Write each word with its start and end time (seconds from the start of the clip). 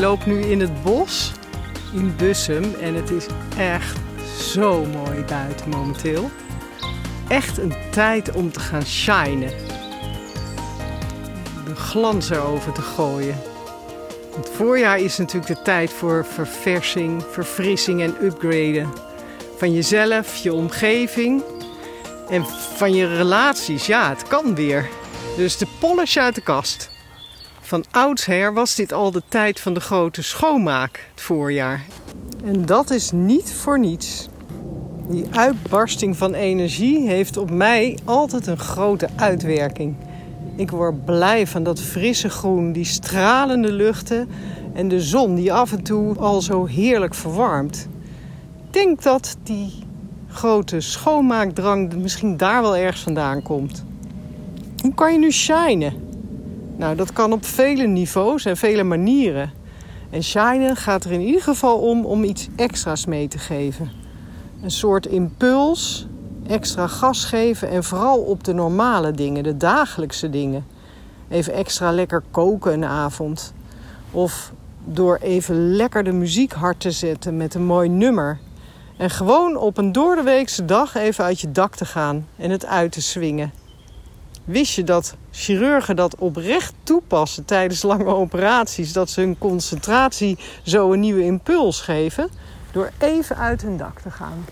Loop 0.00 0.26
nu 0.26 0.40
in 0.40 0.60
het 0.60 0.82
bos 0.82 1.32
in 1.92 2.16
Bussum 2.16 2.74
en 2.80 2.94
het 2.94 3.10
is 3.10 3.26
echt 3.56 3.98
zo 4.40 4.84
mooi 4.84 5.24
buiten 5.24 5.68
momenteel. 5.68 6.30
Echt 7.28 7.58
een 7.58 7.74
tijd 7.90 8.32
om 8.32 8.52
te 8.52 8.60
gaan 8.60 8.84
shinen. 8.84 9.52
De 11.64 11.74
glans 11.74 12.30
erover 12.30 12.72
te 12.72 12.82
gooien. 12.82 13.36
Het 14.36 14.50
voorjaar 14.54 14.98
is 14.98 15.18
natuurlijk 15.18 15.56
de 15.56 15.62
tijd 15.62 15.92
voor 15.92 16.26
verversing, 16.26 17.24
verfrissing 17.30 18.02
en 18.02 18.16
upgraden. 18.22 18.92
Van 19.56 19.72
jezelf, 19.72 20.36
je 20.36 20.52
omgeving 20.52 21.42
en 22.28 22.46
van 22.76 22.94
je 22.94 23.16
relaties. 23.16 23.86
Ja, 23.86 24.08
het 24.08 24.22
kan 24.22 24.54
weer. 24.54 24.88
Dus 25.36 25.56
de 25.56 25.66
polish 25.80 26.16
uit 26.16 26.34
de 26.34 26.40
kast. 26.40 26.90
Van 27.68 27.84
oudsher 27.90 28.54
was 28.54 28.74
dit 28.74 28.92
al 28.92 29.10
de 29.10 29.22
tijd 29.28 29.60
van 29.60 29.74
de 29.74 29.80
grote 29.80 30.22
schoonmaak, 30.22 31.08
het 31.10 31.20
voorjaar. 31.20 31.84
En 32.44 32.66
dat 32.66 32.90
is 32.90 33.10
niet 33.10 33.52
voor 33.52 33.78
niets. 33.78 34.28
Die 35.08 35.24
uitbarsting 35.30 36.16
van 36.16 36.34
energie 36.34 37.08
heeft 37.08 37.36
op 37.36 37.50
mij 37.50 37.98
altijd 38.04 38.46
een 38.46 38.58
grote 38.58 39.08
uitwerking. 39.16 39.96
Ik 40.56 40.70
word 40.70 41.04
blij 41.04 41.46
van 41.46 41.62
dat 41.62 41.80
frisse 41.80 42.28
groen, 42.28 42.72
die 42.72 42.84
stralende 42.84 43.72
luchten 43.72 44.28
en 44.74 44.88
de 44.88 45.00
zon 45.00 45.34
die 45.34 45.52
af 45.52 45.72
en 45.72 45.82
toe 45.82 46.16
al 46.18 46.40
zo 46.40 46.66
heerlijk 46.66 47.14
verwarmt. 47.14 47.88
Ik 48.66 48.72
denk 48.72 49.02
dat 49.02 49.36
die 49.42 49.72
grote 50.28 50.80
schoonmaakdrang 50.80 51.94
misschien 51.96 52.36
daar 52.36 52.62
wel 52.62 52.76
ergens 52.76 53.02
vandaan 53.02 53.42
komt. 53.42 53.84
Hoe 54.82 54.94
kan 54.94 55.12
je 55.12 55.18
nu 55.18 55.30
shinen? 55.30 56.07
Nou, 56.78 56.96
dat 56.96 57.12
kan 57.12 57.32
op 57.32 57.44
vele 57.44 57.86
niveaus 57.86 58.44
en 58.44 58.56
vele 58.56 58.82
manieren. 58.82 59.52
En 60.10 60.22
shinen 60.22 60.76
gaat 60.76 61.04
er 61.04 61.12
in 61.12 61.20
ieder 61.20 61.42
geval 61.42 61.78
om 61.78 62.04
om 62.04 62.24
iets 62.24 62.48
extra's 62.56 63.06
mee 63.06 63.28
te 63.28 63.38
geven. 63.38 63.90
Een 64.62 64.70
soort 64.70 65.06
impuls, 65.06 66.06
extra 66.46 66.86
gas 66.86 67.24
geven 67.24 67.68
en 67.68 67.84
vooral 67.84 68.18
op 68.18 68.44
de 68.44 68.52
normale 68.52 69.12
dingen, 69.12 69.42
de 69.42 69.56
dagelijkse 69.56 70.30
dingen. 70.30 70.66
Even 71.28 71.52
extra 71.52 71.92
lekker 71.92 72.22
koken 72.30 72.72
een 72.72 72.84
avond. 72.84 73.52
Of 74.10 74.52
door 74.84 75.18
even 75.22 75.76
lekker 75.76 76.04
de 76.04 76.12
muziek 76.12 76.52
hard 76.52 76.80
te 76.80 76.90
zetten 76.90 77.36
met 77.36 77.54
een 77.54 77.64
mooi 77.64 77.88
nummer. 77.88 78.38
En 78.96 79.10
gewoon 79.10 79.56
op 79.56 79.78
een 79.78 79.92
doordeweekse 79.92 80.64
dag 80.64 80.94
even 80.94 81.24
uit 81.24 81.40
je 81.40 81.52
dak 81.52 81.74
te 81.74 81.84
gaan 81.84 82.26
en 82.36 82.50
het 82.50 82.66
uit 82.66 82.92
te 82.92 83.02
swingen. 83.02 83.52
Wist 84.48 84.74
je 84.74 84.84
dat 84.84 85.14
chirurgen 85.30 85.96
dat 85.96 86.16
oprecht 86.18 86.74
toepassen 86.82 87.44
tijdens 87.44 87.82
lange 87.82 88.04
operaties? 88.14 88.92
Dat 88.92 89.10
ze 89.10 89.20
hun 89.20 89.38
concentratie 89.38 90.38
zo 90.62 90.92
een 90.92 91.00
nieuwe 91.00 91.22
impuls 91.22 91.80
geven? 91.80 92.28
Door 92.72 92.90
even 92.98 93.36
uit 93.36 93.62
hun 93.62 93.76
dak 93.76 94.00
te 94.00 94.10
gaan. 94.10 94.44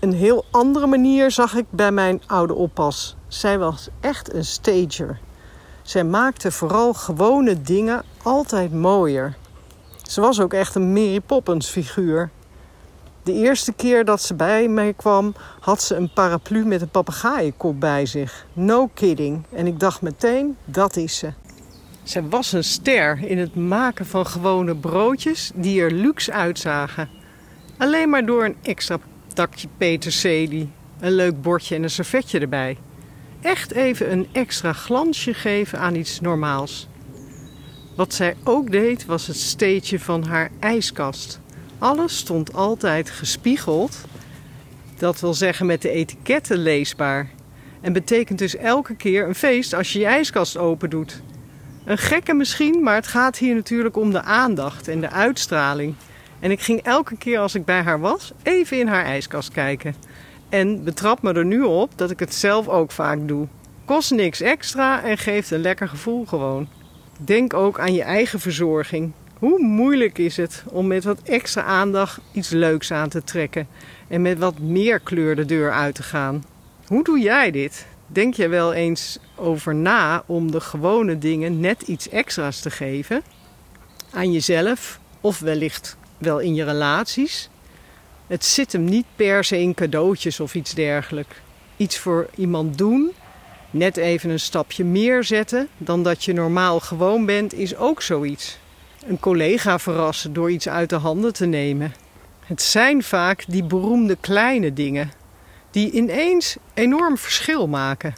Een 0.00 0.12
heel 0.12 0.44
andere 0.50 0.86
manier 0.86 1.30
zag 1.30 1.54
ik 1.54 1.64
bij 1.70 1.92
mijn 1.92 2.22
oude 2.26 2.54
oppas. 2.54 3.16
Zij 3.28 3.58
was 3.58 3.88
echt 4.00 4.34
een 4.34 4.44
stager. 4.44 5.18
Zij 5.82 6.04
maakte 6.04 6.52
vooral 6.52 6.94
gewone 6.94 7.62
dingen 7.62 8.02
altijd 8.22 8.72
mooier. 8.72 9.36
Ze 10.02 10.20
was 10.20 10.40
ook 10.40 10.52
echt 10.52 10.74
een 10.74 10.92
Mary 10.92 11.20
Poppins 11.20 11.68
figuur. 11.68 12.30
De 13.24 13.32
eerste 13.32 13.72
keer 13.72 14.04
dat 14.04 14.22
ze 14.22 14.34
bij 14.34 14.68
mij 14.68 14.92
kwam, 14.92 15.34
had 15.60 15.82
ze 15.82 15.94
een 15.94 16.12
paraplu 16.12 16.64
met 16.64 16.80
een 16.80 16.88
papegaaienkop 16.88 17.80
bij 17.80 18.06
zich. 18.06 18.46
No 18.52 18.90
kidding. 18.94 19.42
En 19.52 19.66
ik 19.66 19.80
dacht 19.80 20.02
meteen, 20.02 20.56
dat 20.64 20.96
is 20.96 21.18
ze. 21.18 21.32
Zij 22.02 22.22
was 22.22 22.52
een 22.52 22.64
ster 22.64 23.18
in 23.24 23.38
het 23.38 23.54
maken 23.54 24.06
van 24.06 24.26
gewone 24.26 24.76
broodjes 24.76 25.50
die 25.54 25.80
er 25.80 25.90
luxe 25.90 26.32
uitzagen. 26.32 27.08
Alleen 27.78 28.08
maar 28.08 28.26
door 28.26 28.44
een 28.44 28.56
extra 28.62 28.98
takje 29.34 29.68
peterselie, 29.76 30.70
een 31.00 31.12
leuk 31.12 31.42
bordje 31.42 31.74
en 31.74 31.82
een 31.82 31.90
servetje 31.90 32.38
erbij. 32.38 32.78
Echt 33.40 33.72
even 33.72 34.12
een 34.12 34.28
extra 34.32 34.72
glansje 34.72 35.34
geven 35.34 35.78
aan 35.78 35.94
iets 35.94 36.20
normaals. 36.20 36.88
Wat 37.96 38.14
zij 38.14 38.36
ook 38.44 38.70
deed 38.70 39.06
was 39.06 39.26
het 39.26 39.36
steetje 39.36 40.00
van 40.00 40.24
haar 40.24 40.50
ijskast. 40.60 41.40
Alles 41.84 42.16
stond 42.16 42.54
altijd 42.54 43.10
gespiegeld. 43.10 43.96
Dat 44.96 45.20
wil 45.20 45.34
zeggen 45.34 45.66
met 45.66 45.82
de 45.82 45.90
etiketten 45.90 46.58
leesbaar. 46.58 47.30
En 47.80 47.92
betekent 47.92 48.38
dus 48.38 48.56
elke 48.56 48.94
keer 48.94 49.26
een 49.28 49.34
feest 49.34 49.74
als 49.74 49.92
je 49.92 49.98
je 49.98 50.06
ijskast 50.06 50.56
open 50.56 50.90
doet. 50.90 51.22
Een 51.84 51.98
gekke 51.98 52.34
misschien, 52.34 52.82
maar 52.82 52.94
het 52.94 53.06
gaat 53.06 53.38
hier 53.38 53.54
natuurlijk 53.54 53.96
om 53.96 54.10
de 54.10 54.22
aandacht 54.22 54.88
en 54.88 55.00
de 55.00 55.10
uitstraling. 55.10 55.94
En 56.40 56.50
ik 56.50 56.60
ging 56.60 56.82
elke 56.82 57.16
keer 57.16 57.38
als 57.38 57.54
ik 57.54 57.64
bij 57.64 57.82
haar 57.82 58.00
was 58.00 58.32
even 58.42 58.78
in 58.78 58.86
haar 58.86 59.04
ijskast 59.04 59.52
kijken. 59.52 59.94
En 60.48 60.84
betrap 60.84 61.22
me 61.22 61.32
er 61.32 61.44
nu 61.44 61.62
op 61.62 61.90
dat 61.96 62.10
ik 62.10 62.18
het 62.18 62.34
zelf 62.34 62.68
ook 62.68 62.90
vaak 62.90 63.28
doe. 63.28 63.46
Kost 63.84 64.10
niks 64.10 64.40
extra 64.40 65.02
en 65.02 65.18
geeft 65.18 65.50
een 65.50 65.60
lekker 65.60 65.88
gevoel 65.88 66.24
gewoon. 66.26 66.68
Denk 67.18 67.54
ook 67.54 67.78
aan 67.78 67.94
je 67.94 68.02
eigen 68.02 68.40
verzorging. 68.40 69.12
Hoe 69.38 69.58
moeilijk 69.58 70.18
is 70.18 70.36
het 70.36 70.62
om 70.66 70.86
met 70.86 71.04
wat 71.04 71.22
extra 71.22 71.62
aandacht 71.62 72.20
iets 72.32 72.48
leuks 72.48 72.92
aan 72.92 73.08
te 73.08 73.24
trekken 73.24 73.66
en 74.08 74.22
met 74.22 74.38
wat 74.38 74.58
meer 74.58 75.00
kleur 75.00 75.36
de 75.36 75.44
deur 75.44 75.72
uit 75.72 75.94
te 75.94 76.02
gaan? 76.02 76.44
Hoe 76.86 77.04
doe 77.04 77.18
jij 77.18 77.50
dit? 77.50 77.86
Denk 78.06 78.34
je 78.34 78.48
wel 78.48 78.72
eens 78.72 79.18
over 79.36 79.74
na 79.74 80.22
om 80.26 80.50
de 80.50 80.60
gewone 80.60 81.18
dingen 81.18 81.60
net 81.60 81.82
iets 81.82 82.08
extra's 82.08 82.60
te 82.60 82.70
geven? 82.70 83.22
Aan 84.10 84.32
jezelf 84.32 85.00
of 85.20 85.38
wellicht 85.38 85.96
wel 86.18 86.38
in 86.38 86.54
je 86.54 86.64
relaties? 86.64 87.48
Het 88.26 88.44
zit 88.44 88.72
hem 88.72 88.84
niet 88.84 89.06
per 89.16 89.44
se 89.44 89.60
in 89.60 89.74
cadeautjes 89.74 90.40
of 90.40 90.54
iets 90.54 90.74
dergelijks. 90.74 91.34
Iets 91.76 91.98
voor 91.98 92.28
iemand 92.34 92.78
doen, 92.78 93.12
net 93.70 93.96
even 93.96 94.30
een 94.30 94.40
stapje 94.40 94.84
meer 94.84 95.24
zetten 95.24 95.68
dan 95.76 96.02
dat 96.02 96.24
je 96.24 96.32
normaal 96.32 96.80
gewoon 96.80 97.26
bent, 97.26 97.54
is 97.54 97.76
ook 97.76 98.02
zoiets 98.02 98.58
een 99.06 99.20
collega 99.20 99.78
verrassen 99.78 100.32
door 100.32 100.50
iets 100.50 100.68
uit 100.68 100.88
de 100.88 100.96
handen 100.96 101.32
te 101.32 101.46
nemen. 101.46 101.94
Het 102.44 102.62
zijn 102.62 103.02
vaak 103.02 103.44
die 103.48 103.64
beroemde 103.64 104.16
kleine 104.20 104.72
dingen 104.72 105.12
die 105.70 105.90
ineens 105.90 106.56
enorm 106.74 107.18
verschil 107.18 107.68
maken. 107.68 108.14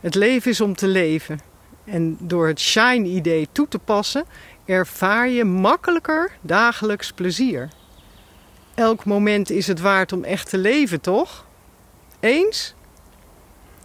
Het 0.00 0.14
leven 0.14 0.50
is 0.50 0.60
om 0.60 0.74
te 0.74 0.86
leven. 0.86 1.40
En 1.84 2.16
door 2.20 2.46
het 2.46 2.60
shine-idee 2.60 3.48
toe 3.52 3.68
te 3.68 3.78
passen, 3.78 4.24
ervaar 4.64 5.28
je 5.28 5.44
makkelijker 5.44 6.32
dagelijks 6.40 7.12
plezier. 7.12 7.68
Elk 8.74 9.04
moment 9.04 9.50
is 9.50 9.66
het 9.66 9.80
waard 9.80 10.12
om 10.12 10.24
echt 10.24 10.48
te 10.50 10.58
leven, 10.58 11.00
toch? 11.00 11.46
Eens? 12.20 12.74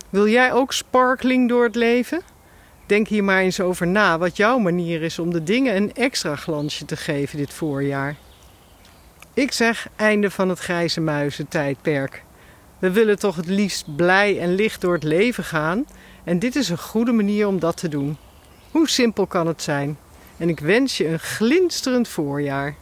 Wil 0.10 0.28
jij 0.28 0.54
ook 0.54 0.74
sparkling 0.74 1.50
door 1.50 1.64
het 1.64 1.76
leven? 1.76 2.22
Denk 2.88 3.08
hier 3.08 3.24
maar 3.24 3.42
eens 3.42 3.60
over 3.60 3.88
na 3.88 4.18
wat 4.18 4.38
jouw 4.38 4.58
manier 4.58 5.02
is 5.02 5.20
om 5.20 5.32
de 5.32 5.44
dingen 5.44 5.76
een 5.76 5.94
extra 5.94 6.36
glansje 6.36 6.86
te 6.86 6.96
geven 6.96 7.38
dit 7.38 7.54
voorjaar. 7.54 8.16
Ik 9.34 9.52
zeg 9.52 9.88
einde 9.96 10.32
van 10.32 10.50
het 10.50 10.60
grijze 10.60 11.02
muizentijdperk. 11.02 12.24
We 12.80 12.92
willen 12.92 13.20
toch 13.20 13.36
het 13.36 13.46
liefst 13.46 13.96
blij 13.96 14.40
en 14.40 14.56
licht 14.56 14.82
door 14.82 14.94
het 14.94 15.04
leven 15.04 15.44
gaan 15.44 15.86
en 16.24 16.40
dit 16.40 16.56
is 16.56 16.70
een 16.70 16.78
goede 16.78 17.12
manier 17.12 17.48
om 17.48 17.60
dat 17.60 17.78
te 17.78 17.88
doen. 17.88 18.18
Hoe 18.72 18.90
simpel 18.90 19.26
kan 19.26 19.48
het 19.48 19.62
zijn? 19.62 19.98
En 20.38 20.50
ik 20.50 20.60
wens 20.60 20.98
je 20.98 21.08
een 21.08 21.20
glinsterend 21.20 22.08
voorjaar. 22.08 22.76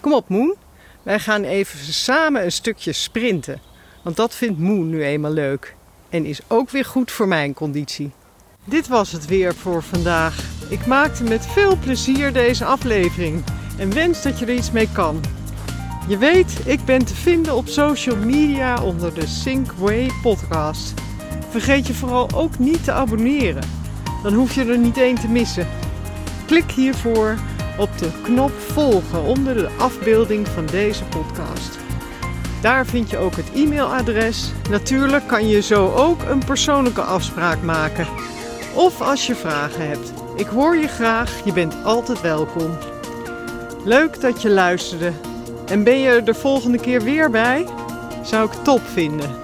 Kom 0.00 0.12
op 0.12 0.28
Moen, 0.28 0.54
wij 1.02 1.18
gaan 1.18 1.44
even 1.44 1.78
samen 1.78 2.44
een 2.44 2.52
stukje 2.52 2.92
sprinten. 2.92 3.60
Want 4.02 4.16
dat 4.16 4.34
vindt 4.34 4.58
Moen 4.58 4.90
nu 4.90 5.04
eenmaal 5.04 5.30
leuk. 5.30 5.74
En 6.08 6.24
is 6.24 6.40
ook 6.48 6.70
weer 6.70 6.84
goed 6.84 7.10
voor 7.10 7.28
mijn 7.28 7.54
conditie. 7.54 8.12
Dit 8.66 8.88
was 8.88 9.12
het 9.12 9.26
weer 9.26 9.54
voor 9.54 9.82
vandaag. 9.82 10.44
Ik 10.68 10.86
maakte 10.86 11.22
met 11.22 11.46
veel 11.46 11.76
plezier 11.76 12.32
deze 12.32 12.64
aflevering 12.64 13.44
en 13.78 13.94
wens 13.94 14.22
dat 14.22 14.38
je 14.38 14.46
er 14.46 14.54
iets 14.54 14.70
mee 14.70 14.88
kan. 14.92 15.20
Je 16.08 16.18
weet, 16.18 16.60
ik 16.64 16.84
ben 16.84 17.04
te 17.04 17.14
vinden 17.14 17.54
op 17.54 17.68
social 17.68 18.16
media 18.16 18.82
onder 18.82 19.14
de 19.14 19.26
Synkway 19.26 20.10
podcast. 20.22 20.94
Vergeet 21.48 21.86
je 21.86 21.94
vooral 21.94 22.30
ook 22.34 22.58
niet 22.58 22.84
te 22.84 22.92
abonneren. 22.92 23.62
Dan 24.22 24.34
hoef 24.34 24.54
je 24.54 24.64
er 24.64 24.78
niet 24.78 24.98
één 24.98 25.20
te 25.20 25.28
missen. 25.28 25.66
Klik 26.46 26.70
hiervoor 26.70 27.38
op 27.78 27.98
de 27.98 28.10
knop 28.22 28.52
volgen 28.52 29.22
onder 29.22 29.54
de 29.54 29.68
afbeelding 29.78 30.48
van 30.48 30.66
deze 30.66 31.04
podcast. 31.04 31.78
Daar 32.60 32.86
vind 32.86 33.10
je 33.10 33.18
ook 33.18 33.36
het 33.36 33.50
e-mailadres. 33.54 34.52
Natuurlijk 34.70 35.26
kan 35.26 35.48
je 35.48 35.62
zo 35.62 35.92
ook 35.92 36.22
een 36.22 36.44
persoonlijke 36.44 37.02
afspraak 37.02 37.62
maken. 37.62 38.06
Of 38.74 39.00
als 39.00 39.26
je 39.26 39.34
vragen 39.34 39.88
hebt. 39.88 40.12
Ik 40.36 40.46
hoor 40.46 40.76
je 40.76 40.88
graag, 40.88 41.44
je 41.44 41.52
bent 41.52 41.74
altijd 41.84 42.20
welkom. 42.20 42.76
Leuk 43.84 44.20
dat 44.20 44.42
je 44.42 44.50
luisterde. 44.50 45.12
En 45.66 45.84
ben 45.84 46.00
je 46.00 46.08
er 46.08 46.24
de 46.24 46.34
volgende 46.34 46.78
keer 46.78 47.02
weer 47.02 47.30
bij? 47.30 47.66
Zou 48.22 48.46
ik 48.46 48.52
top 48.62 48.80
vinden. 48.84 49.43